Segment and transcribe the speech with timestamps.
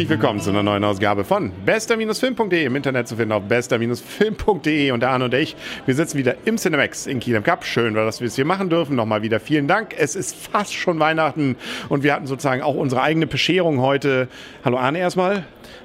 [0.00, 5.00] Herzlich willkommen zu einer neuen Ausgabe von bester-film.de im Internet zu finden auf bester-film.de und
[5.00, 7.66] der Arne und ich, wir sitzen wieder im Cinemax in Kiel im Cup.
[7.66, 8.96] Schön, dass wir es hier machen dürfen.
[8.96, 9.94] Nochmal wieder vielen Dank.
[9.98, 11.54] Es ist fast schon Weihnachten
[11.90, 14.28] und wir hatten sozusagen auch unsere eigene Bescherung heute.
[14.64, 15.44] Hallo Arne erstmal.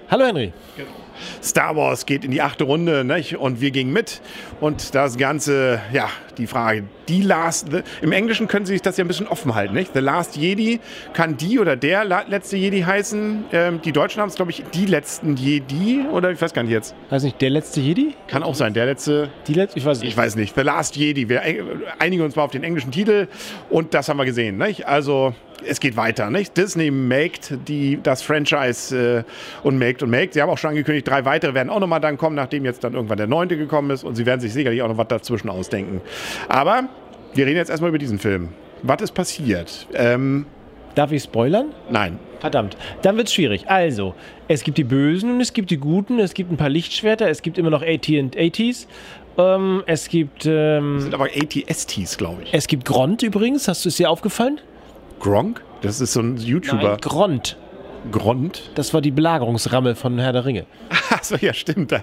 [0.09, 0.53] Hallo Henry.
[0.77, 0.87] Genau.
[1.43, 3.35] Star Wars geht in die achte Runde nicht?
[3.35, 4.21] und wir gingen mit.
[4.61, 8.97] Und das Ganze, ja, die Frage, die Last, the, im Englischen können Sie sich das
[8.97, 9.93] ja ein bisschen offen halten, nicht?
[9.93, 10.79] The Last Jedi,
[11.13, 13.45] kann die oder der letzte Jedi heißen?
[13.51, 16.71] Ähm, die Deutschen haben es, glaube ich, die letzten Jedi oder ich weiß gar nicht
[16.71, 16.95] jetzt.
[17.09, 18.15] Weiß nicht, der letzte Jedi?
[18.27, 19.29] Kann auch sein, der letzte.
[19.47, 20.09] Die letzte, ich weiß nicht.
[20.09, 20.55] Ich weiß nicht.
[20.55, 21.29] The Last Jedi.
[21.29, 21.41] Wir
[21.99, 23.27] einigen uns mal auf den englischen Titel
[23.69, 24.87] und das haben wir gesehen, nicht?
[24.87, 25.33] Also
[25.63, 26.29] es geht weiter.
[26.29, 26.57] Nicht?
[26.57, 29.23] Disney maked die, das Franchise äh,
[29.63, 30.33] und maked und maked.
[30.33, 32.93] Sie haben auch schon angekündigt, drei weitere werden auch nochmal dann kommen, nachdem jetzt dann
[32.93, 34.03] irgendwann der neunte gekommen ist.
[34.03, 36.01] Und sie werden sich sicherlich auch noch was dazwischen ausdenken.
[36.47, 36.89] Aber
[37.33, 38.49] wir reden jetzt erstmal über diesen Film.
[38.83, 39.87] Was ist passiert?
[39.93, 40.45] Ähm,
[40.95, 41.67] Darf ich spoilern?
[41.89, 42.19] Nein.
[42.39, 43.69] Verdammt, dann wird es schwierig.
[43.69, 44.13] Also,
[44.47, 47.41] es gibt die Bösen und es gibt die Guten, es gibt ein paar Lichtschwerter, es
[47.41, 48.87] gibt immer noch AT&Ts
[49.37, 50.45] ähm, es gibt.
[50.45, 52.53] Ähm, das sind aber ATSTs, glaube ich.
[52.53, 54.59] Es gibt Gront übrigens, hast du es dir aufgefallen?
[55.19, 55.61] Gronk?
[55.81, 56.83] Das ist so ein YouTuber.
[56.83, 57.57] Nein, Gront.
[58.11, 58.69] Grond.
[58.75, 60.65] Das war die Belagerungsramme von Herr der Ringe.
[61.09, 61.93] Achso, ja, stimmt.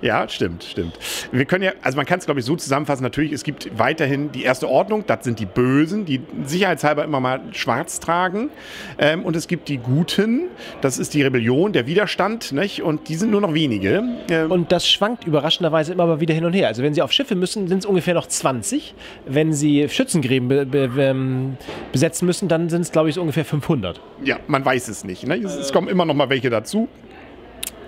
[0.00, 0.98] Ja, stimmt, stimmt.
[1.32, 3.02] Wir können ja, also man kann es, glaube ich, so zusammenfassen.
[3.02, 7.40] Natürlich, es gibt weiterhin die erste Ordnung, das sind die Bösen, die sicherheitshalber immer mal
[7.52, 8.50] schwarz tragen.
[8.98, 10.48] Ähm, und es gibt die Guten,
[10.80, 12.82] das ist die Rebellion, der Widerstand, nicht?
[12.82, 14.02] Und die sind nur noch wenige.
[14.28, 16.68] Ähm und das schwankt überraschenderweise immer mal wieder hin und her.
[16.68, 18.94] Also wenn sie auf Schiffe müssen, sind es ungefähr noch 20.
[19.26, 21.56] Wenn sie Schützengräben be be ähm,
[21.92, 24.00] besetzen müssen, dann sind es, glaube ich, so ungefähr 500.
[24.24, 25.26] Ja, man weiß es nicht.
[25.26, 25.36] Ne?
[25.36, 26.88] es, es kommen immer noch mal welche dazu.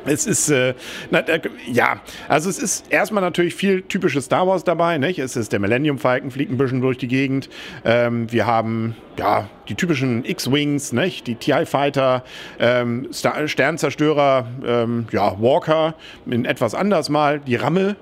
[0.05, 0.75] Es ist, äh,
[1.11, 4.99] na, äh, ja, also es ist erstmal natürlich viel typisches Star Wars dabei.
[4.99, 5.19] Nicht?
[5.19, 7.49] Es ist der Millennium Falcon, fliegt ein bisschen durch die Gegend.
[7.85, 10.91] Ähm, wir haben ja die typischen X-Wings,
[11.27, 12.25] die TIE Fighter,
[12.59, 15.95] ähm, Sternzerstörer, ähm, ja, Walker,
[16.27, 17.97] in etwas anders mal, die Ramme.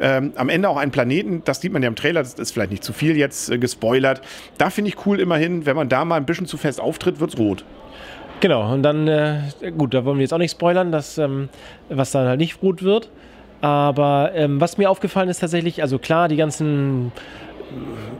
[0.00, 2.70] Ähm, am Ende auch einen Planeten, das sieht man ja im Trailer, das ist vielleicht
[2.70, 4.22] nicht zu viel jetzt äh, gespoilert.
[4.56, 7.34] Da finde ich cool immerhin, wenn man da mal ein bisschen zu fest auftritt, wird
[7.34, 7.64] es rot.
[8.40, 9.40] Genau, und dann, äh,
[9.76, 11.48] gut, da wollen wir jetzt auch nicht spoilern, dass, ähm,
[11.88, 13.10] was dann halt nicht gut wird.
[13.60, 17.10] Aber ähm, was mir aufgefallen ist tatsächlich, also klar, die ganzen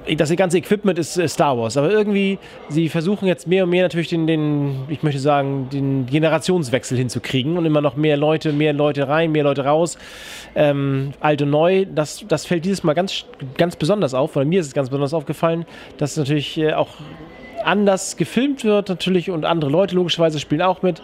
[0.07, 3.85] äh, das ganze Equipment ist Star Wars, aber irgendwie, sie versuchen jetzt mehr und mehr
[3.85, 8.73] natürlich den, den, ich möchte sagen, den Generationswechsel hinzukriegen und immer noch mehr Leute, mehr
[8.73, 9.99] Leute rein, mehr Leute raus,
[10.57, 11.87] ähm, alt und neu.
[11.95, 13.25] Das, das fällt dieses Mal ganz,
[13.57, 15.65] ganz besonders auf, oder mir ist es ganz besonders aufgefallen,
[15.99, 16.89] dass natürlich äh, auch
[17.69, 21.03] anders gefilmt wird natürlich und andere Leute logischerweise spielen auch mit,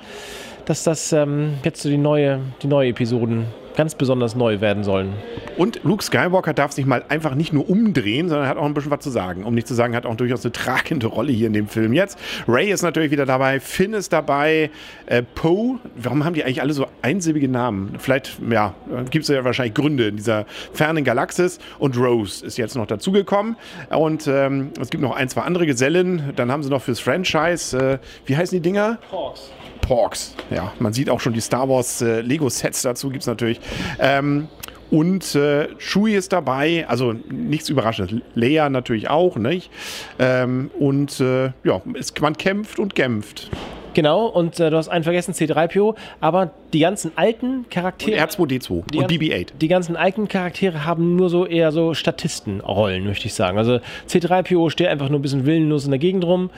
[0.65, 5.12] dass das ähm, jetzt so die neue, die neue Episoden ganz besonders neu werden sollen.
[5.57, 8.91] Und Luke Skywalker darf sich mal einfach nicht nur umdrehen, sondern hat auch ein bisschen
[8.91, 9.45] was zu sagen.
[9.45, 12.19] Um nicht zu sagen, hat auch durchaus eine tragende Rolle hier in dem Film jetzt.
[12.49, 14.71] Ray ist natürlich wieder dabei, Finn ist dabei,
[15.07, 15.79] äh, Poe.
[15.97, 17.95] Warum haben die eigentlich alle so einsilbige Namen?
[17.99, 18.75] Vielleicht, ja,
[19.11, 21.59] gibt es ja wahrscheinlich Gründe in dieser fernen Galaxis.
[21.79, 23.57] Und Rose ist jetzt noch dazugekommen.
[23.91, 26.33] Und ähm, es gibt noch ein, zwei andere Gesellen.
[26.37, 28.99] Dann haben sie noch fürs Franchise, äh, wie heißen die Dinger?
[29.11, 29.51] Hawks.
[29.84, 30.34] Porks.
[30.51, 33.61] Ja, man sieht auch schon die Star Wars äh, Lego-Sets dazu, gibt es natürlich.
[33.99, 34.49] Ähm,
[34.91, 38.21] und äh, Chewie ist dabei, also nichts Überraschendes.
[38.35, 39.71] Leia natürlich auch, nicht?
[40.19, 43.51] Ähm, und äh, ja, es, man kämpft und kämpft.
[43.94, 48.21] Genau, und äh, du hast einen vergessen, C3PO, aber die ganzen alten Charaktere.
[48.21, 49.49] Und R2D2 und BB-8.
[49.60, 53.59] Die ganzen alten Charaktere haben nur so eher so Statistenrollen, möchte ich sagen.
[53.59, 53.78] Also
[54.09, 56.50] C3PO steht einfach nur ein bisschen willenlos in der Gegend rum.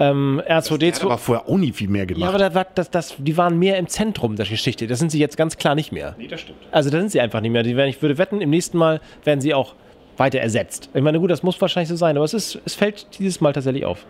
[0.00, 0.90] Ähm, R2D2.
[0.90, 2.22] Das aber vorher auch nie viel mehr gemacht.
[2.22, 4.86] Ja, aber das, das, das, die waren mehr im Zentrum der Geschichte.
[4.86, 6.14] Das sind sie jetzt ganz klar nicht mehr.
[6.18, 6.58] Nee, das stimmt.
[6.70, 7.62] Also da sind sie einfach nicht mehr.
[7.62, 9.74] Die, ich würde wetten, im nächsten Mal werden sie auch
[10.18, 10.90] weiter ersetzt.
[10.94, 13.52] Ich meine, gut, das muss wahrscheinlich so sein, aber es, ist, es fällt dieses Mal
[13.52, 14.06] tatsächlich auf.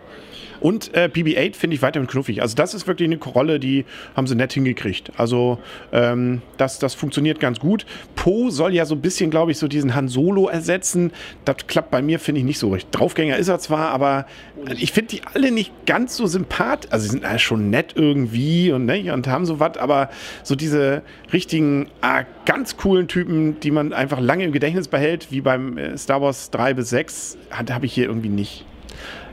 [0.59, 2.41] Und äh, BB-8 finde ich weiterhin knuffig.
[2.41, 5.11] Also das ist wirklich eine Rolle, die haben sie nett hingekriegt.
[5.17, 5.59] Also
[5.91, 7.85] ähm, das, das funktioniert ganz gut.
[8.15, 11.11] Poe soll ja so ein bisschen, glaube ich, so diesen Han Solo ersetzen.
[11.45, 12.91] Das klappt bei mir, finde ich, nicht so richtig.
[12.91, 14.25] Draufgänger ist er zwar, aber
[14.77, 16.91] ich finde die alle nicht ganz so sympathisch.
[16.91, 20.09] Also sie sind äh, schon nett irgendwie und, ne, und haben so was, aber
[20.43, 25.41] so diese richtigen, äh, ganz coolen Typen, die man einfach lange im Gedächtnis behält, wie
[25.41, 28.65] beim äh, Star Wars 3 bis 6, habe ich hier irgendwie nicht.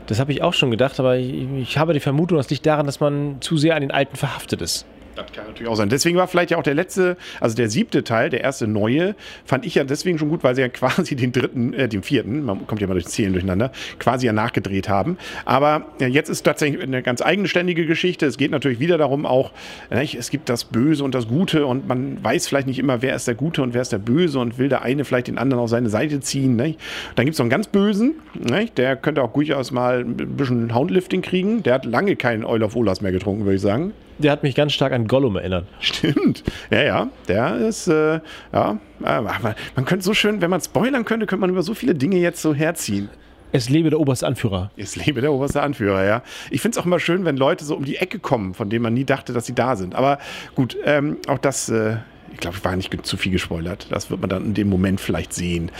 [0.07, 2.85] Das habe ich auch schon gedacht, aber ich, ich habe die Vermutung, das liegt daran,
[2.85, 4.85] dass man zu sehr an den Alten verhaftet ist.
[5.17, 5.89] Das kann natürlich auch sein.
[5.89, 9.15] Deswegen war vielleicht ja auch der letzte, also der siebte Teil, der erste neue,
[9.45, 12.45] fand ich ja deswegen schon gut, weil sie ja quasi den dritten, äh, den vierten,
[12.45, 15.17] man kommt ja mal durch Zählen durcheinander, quasi ja nachgedreht haben.
[15.43, 18.27] Aber ja, jetzt ist tatsächlich eine ganz eigenständige Geschichte.
[18.27, 19.51] Es geht natürlich wieder darum auch,
[19.89, 23.15] nicht, es gibt das Böse und das Gute und man weiß vielleicht nicht immer, wer
[23.15, 25.63] ist der Gute und wer ist der Böse und will der eine vielleicht den anderen
[25.63, 26.55] auf seine Seite ziehen.
[26.55, 26.79] Nicht?
[27.15, 28.77] Dann gibt es noch einen ganz Bösen, nicht?
[28.77, 31.63] der könnte auch durchaus mal ein bisschen Houndlifting kriegen.
[31.63, 33.93] Der hat lange keinen Oil of Olas mehr getrunken, würde ich sagen.
[34.17, 35.65] Der hat mich ganz stark an Gollum erinnert.
[35.79, 36.43] Stimmt.
[36.69, 37.07] Ja, ja.
[37.27, 38.19] Der ist, äh,
[38.53, 38.79] ja.
[38.99, 42.41] Man könnte so schön, wenn man spoilern könnte, könnte man über so viele Dinge jetzt
[42.41, 43.09] so herziehen.
[43.51, 44.71] Es lebe der oberste Anführer.
[44.75, 46.21] Es lebe der oberste Anführer, ja.
[46.51, 48.83] Ich finde es auch immer schön, wenn Leute so um die Ecke kommen, von denen
[48.83, 49.95] man nie dachte, dass sie da sind.
[49.95, 50.19] Aber
[50.55, 51.97] gut, ähm, auch das äh,
[52.37, 53.87] ich glaube, ich war nicht zu viel gespoilert.
[53.89, 55.71] Das wird man dann in dem Moment vielleicht sehen.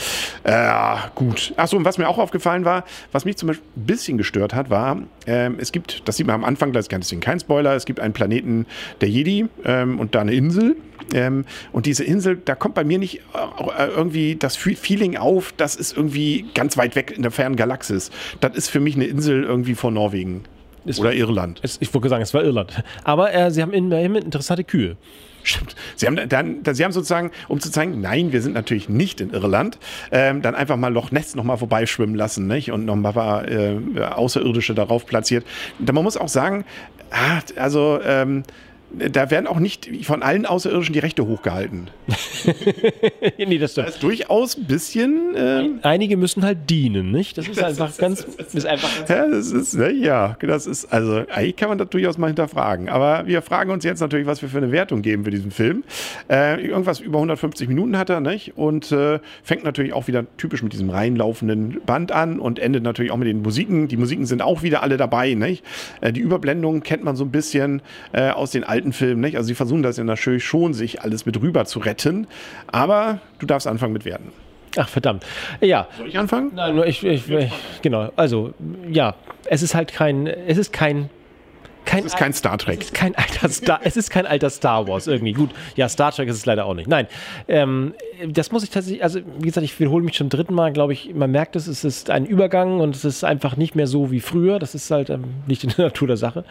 [0.43, 1.53] Äh, gut.
[1.55, 4.71] Achso, und was mir auch aufgefallen war, was mich zum Beispiel ein bisschen gestört hat,
[4.71, 7.85] war, ähm, es gibt, das sieht man am Anfang, das ist deswegen kein Spoiler, es
[7.85, 8.65] gibt einen Planeten
[9.01, 10.77] der Jedi ähm, und da eine Insel.
[11.13, 13.21] Ähm, und diese Insel, da kommt bei mir nicht
[13.77, 18.09] äh, irgendwie das Feeling auf, das ist irgendwie ganz weit weg in der fernen Galaxis.
[18.39, 20.43] Das ist für mich eine Insel irgendwie vor Norwegen.
[20.87, 21.59] Es Oder Irland.
[21.63, 22.83] Es, ich wollte sagen, es war Irland.
[23.03, 24.97] Aber äh, sie haben immerhin interessante Kühe.
[25.43, 25.75] Stimmt.
[25.95, 29.29] Sie haben dann, Sie haben sozusagen, um zu zeigen, nein, wir sind natürlich nicht in
[29.29, 29.79] Irland,
[30.11, 32.71] ähm, dann einfach mal Loch Ness nochmal vorbeischwimmen lassen nicht?
[32.71, 35.45] und nochmal paar äh, Außerirdische darauf platziert.
[35.79, 36.65] Man muss auch sagen,
[37.11, 38.43] ah, also ähm,
[38.91, 41.89] da werden auch nicht von allen Außerirdischen die Rechte hochgehalten.
[43.37, 45.35] nee, das, das ist durchaus ein bisschen.
[45.35, 47.37] Äh Einige müssen halt dienen, nicht?
[47.37, 48.25] Das ist einfach ganz.
[48.37, 51.77] Das ist einfach ganz ja, das ist, ne, ja, das ist, also eigentlich kann man
[51.77, 52.89] das durchaus mal hinterfragen.
[52.89, 55.83] Aber wir fragen uns jetzt natürlich, was wir für eine Wertung geben für diesen Film.
[56.29, 58.57] Äh, irgendwas über 150 Minuten hat er, nicht?
[58.57, 63.11] Und äh, fängt natürlich auch wieder typisch mit diesem reinlaufenden Band an und endet natürlich
[63.11, 63.87] auch mit den Musiken.
[63.89, 65.63] Die Musiken sind auch wieder alle dabei, nicht?
[66.01, 67.81] Äh, die Überblendung kennt man so ein bisschen
[68.13, 69.35] äh, aus den alten alten Filmen, nicht?
[69.37, 72.27] Also sie versuchen das ja natürlich schon, sich alles mit rüber zu retten.
[72.67, 74.31] Aber du darfst anfangen mit Werten.
[74.77, 75.25] Ach, verdammt.
[75.59, 75.87] Ja.
[75.97, 76.51] Soll ich anfangen?
[76.53, 77.51] Nein, nur ich, ich, ich,
[77.81, 78.11] genau.
[78.15, 78.53] Also,
[78.87, 79.15] ja,
[79.45, 81.09] es ist halt kein, es ist kein
[81.87, 82.81] kein, es ist kein Star Trek.
[82.81, 85.33] Es ist kein alter Star, es ist kein alter Star Wars irgendwie.
[85.33, 86.87] Gut, ja, Star Trek ist es leider auch nicht.
[86.87, 87.07] Nein,
[87.47, 87.93] ähm,
[88.27, 91.13] das muss ich tatsächlich, also wie gesagt, ich wiederhole mich zum dritten Mal, glaube ich,
[91.15, 94.19] man merkt es, es ist ein Übergang und es ist einfach nicht mehr so wie
[94.19, 94.59] früher.
[94.59, 96.43] Das ist halt ähm, nicht in der Natur der Sache.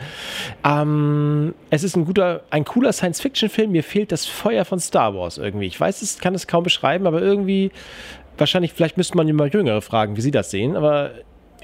[0.65, 3.71] Ähm, es ist ein guter, ein cooler Science-Fiction-Film.
[3.71, 5.67] Mir fehlt das Feuer von Star Wars irgendwie.
[5.67, 7.71] Ich weiß, ich kann es kaum beschreiben, aber irgendwie
[8.39, 11.13] wahrscheinlich, vielleicht müsste man immer Jüngere fragen, wie sie das sehen, aber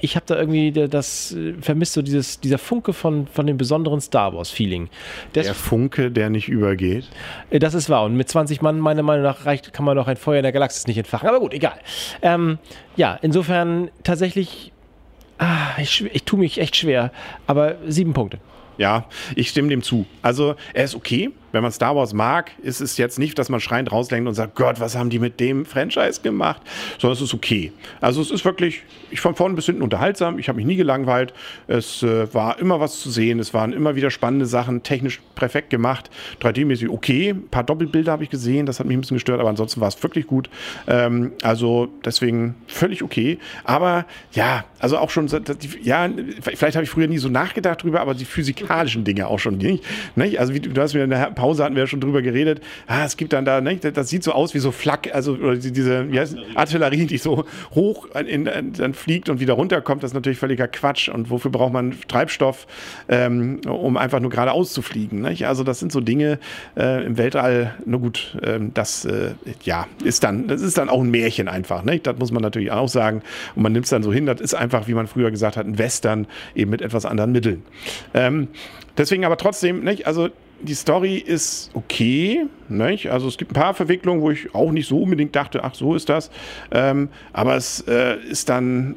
[0.03, 4.01] ich habe da irgendwie das äh, vermisst, so dieses, dieser Funke von, von dem besonderen
[4.01, 4.89] Star Wars-Feeling.
[5.33, 7.05] Der Funke, der nicht übergeht.
[7.49, 8.03] Äh, das ist wahr.
[8.03, 10.51] Und mit 20 Mann, meiner Meinung nach, reicht, kann man doch ein Feuer in der
[10.51, 11.29] Galaxis nicht entfachen.
[11.29, 11.75] Aber gut, egal.
[12.21, 12.57] Ähm,
[12.97, 14.73] ja, insofern tatsächlich,
[15.37, 17.13] ah, ich, ich tue mich echt schwer.
[17.47, 18.39] Aber sieben Punkte.
[18.77, 19.05] Ja,
[19.35, 20.05] ich stimme dem zu.
[20.21, 21.31] Also, er ist okay.
[21.53, 24.55] Wenn man Star Wars mag, ist es jetzt nicht, dass man schreiend rauslenkt und sagt,
[24.55, 26.59] Gott, was haben die mit dem Franchise gemacht,
[26.97, 27.71] sondern es ist okay.
[28.01, 28.81] Also es ist wirklich,
[29.11, 31.31] ich fand vorne bis hinten unterhaltsam, ich habe mich nie gelangweilt,
[31.67, 35.69] es äh, war immer was zu sehen, es waren immer wieder spannende Sachen, technisch perfekt
[35.69, 36.09] gemacht,
[36.41, 39.49] 3D-mäßig okay, ein paar Doppelbilder habe ich gesehen, das hat mich ein bisschen gestört, aber
[39.49, 40.49] ansonsten war es wirklich gut.
[40.87, 45.29] Ähm, also deswegen völlig okay, aber ja, also auch schon,
[45.83, 46.09] ja,
[46.41, 48.25] vielleicht habe ich früher nie so nachgedacht drüber, aber die
[48.63, 49.83] physikalischen Dinge auch schon nicht.
[50.15, 50.39] nicht?
[50.39, 52.61] Also wie, du hast mir eine Pause hatten wir ja schon drüber geredet.
[52.87, 55.55] Ah, es gibt dann da, ne, das sieht so aus wie so Flak, also oder
[55.55, 60.03] diese wie heißt, Artillerie, die so hoch in, in, dann fliegt und wieder runterkommt.
[60.03, 61.09] Das ist natürlich völliger Quatsch.
[61.09, 62.67] Und wofür braucht man Treibstoff,
[63.09, 65.21] ähm, um einfach nur geradeaus zu fliegen?
[65.21, 65.47] Nicht?
[65.47, 66.39] Also das sind so Dinge
[66.77, 67.75] äh, im Weltall.
[67.85, 69.31] Nur gut, äh, das äh,
[69.63, 71.83] ja ist dann, das ist dann auch ein Märchen einfach.
[71.83, 72.07] Nicht?
[72.07, 73.21] Das muss man natürlich auch sagen.
[73.55, 74.25] Und man nimmt es dann so hin.
[74.25, 77.63] Das ist einfach, wie man früher gesagt hat, ein Western eben mit etwas anderen Mitteln.
[78.13, 78.47] Ähm,
[78.97, 80.07] deswegen aber trotzdem, nicht?
[80.07, 80.29] also
[80.63, 82.45] die Story ist okay.
[82.69, 83.11] Nicht?
[83.11, 85.93] Also es gibt ein paar Verwicklungen, wo ich auch nicht so unbedingt dachte, ach so
[85.95, 86.31] ist das.
[86.71, 88.95] Ähm, aber es äh, ist dann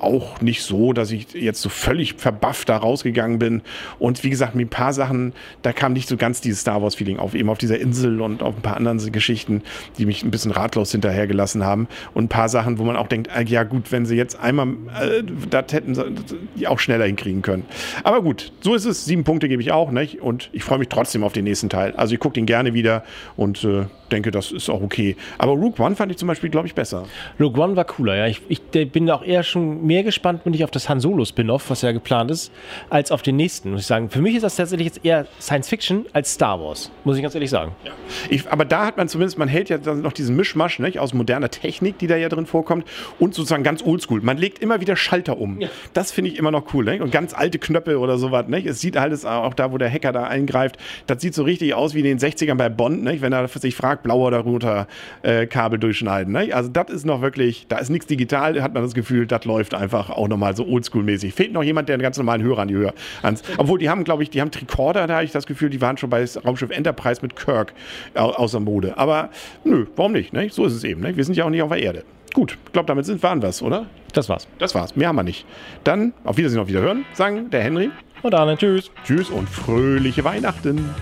[0.00, 3.62] auch nicht so, dass ich jetzt so völlig verbafft da rausgegangen bin.
[3.98, 7.18] Und wie gesagt, mit ein paar Sachen, da kam nicht so ganz dieses Star Wars-Feeling
[7.18, 9.62] auf, eben auf dieser Insel und auf ein paar anderen Geschichten,
[9.98, 11.88] die mich ein bisschen ratlos hinterhergelassen haben.
[12.14, 14.68] Und ein paar Sachen, wo man auch denkt, ja gut, wenn sie jetzt einmal,
[15.00, 17.64] äh, das hätten sie auch schneller hinkriegen können.
[18.04, 19.04] Aber gut, so ist es.
[19.04, 20.20] Sieben Punkte gebe ich auch, nicht?
[20.20, 21.94] Und ich freue mich trotzdem auf den nächsten Teil.
[21.96, 23.04] Also ich gucke den gerne wieder
[23.36, 25.16] und äh, denke, das ist auch okay.
[25.38, 27.04] Aber Rook One fand ich zum Beispiel, glaube ich, besser.
[27.38, 28.26] Rook One war cooler, ja.
[28.26, 31.68] Ich, ich bin auch eher schon mehr gespannt, bin ich auf das Han Solo Spin-off,
[31.70, 32.52] was ja geplant ist,
[32.90, 34.08] als auf den nächsten, muss ich sagen.
[34.10, 37.34] Für mich ist das tatsächlich jetzt eher Science Fiction als Star Wars, muss ich ganz
[37.34, 37.74] ehrlich sagen.
[37.84, 37.90] Ja.
[38.30, 41.50] Ich, aber da hat man zumindest, man hält ja noch diesen Mischmasch nicht, aus moderner
[41.50, 42.86] Technik, die da ja drin vorkommt,
[43.18, 44.20] und sozusagen ganz oldschool.
[44.20, 45.60] Man legt immer wieder Schalter um.
[45.60, 45.68] Ja.
[45.94, 46.84] Das finde ich immer noch cool.
[46.84, 47.00] Nicht?
[47.00, 48.46] Und ganz alte Knöpfe oder sowas.
[48.46, 48.66] Nicht?
[48.66, 50.76] Es sieht halt auch da, wo der Hacker da eingreift,
[51.06, 53.22] das sieht so richtig aus wie in den 60ern bei Bond, nicht?
[53.22, 54.86] wenn er sich fragt, blauer oder roter
[55.22, 56.32] äh, Kabel durchschneiden.
[56.32, 56.54] Nicht?
[56.54, 59.74] Also das ist noch wirklich, da ist nichts digital, hat man das Gefühl, das läuft
[59.78, 61.32] einfach auch nochmal so oldschool-mäßig.
[61.32, 62.92] Fehlt noch jemand, der einen ganz normalen Hörer an die Höhe
[63.22, 63.42] ans.
[63.56, 65.96] Obwohl, die haben, glaube ich, die haben Tricorder, da habe ich das Gefühl, die waren
[65.96, 67.72] schon bei Raumschiff Enterprise mit Kirk
[68.14, 68.96] außer Mode.
[68.96, 69.30] Aber
[69.64, 70.32] nö, warum nicht?
[70.32, 70.48] Ne?
[70.50, 71.00] So ist es eben.
[71.00, 71.16] Ne?
[71.16, 72.04] Wir sind ja auch nicht auf der Erde.
[72.34, 73.86] Gut, ich glaube, damit sind wir an was, oder?
[74.12, 74.46] Das war's.
[74.58, 74.96] Das war's.
[74.96, 75.46] Mehr haben wir nicht.
[75.84, 77.90] Dann auf Wiedersehen, auf Wiederhören, sagen der Henry.
[78.22, 78.90] Und Arne, tschüss.
[79.04, 80.94] Tschüss und fröhliche Weihnachten.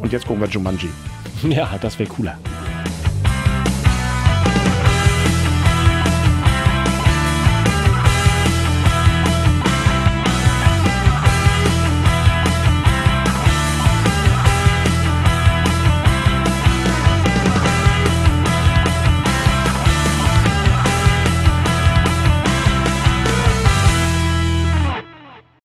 [0.00, 0.88] Und jetzt gucken wir Jumanji.
[1.48, 2.38] Ja, das wäre cooler.